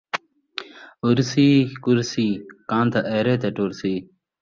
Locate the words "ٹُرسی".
3.55-3.93